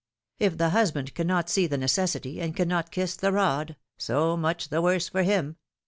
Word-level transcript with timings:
If 0.39 0.57
the 0.57 0.71
husband 0.71 1.13
cannot 1.13 1.47
see 1.47 1.67
the 1.67 1.77
necessity, 1.77 2.41
and 2.41 2.55
cannot 2.55 2.89
kiss 2.89 3.15
the 3.15 3.31
rod, 3.31 3.75
so 3.99 4.35
much 4.35 4.69
the 4.69 4.81
worse 4.81 5.07
for 5.09 5.21
him. 5.21 5.57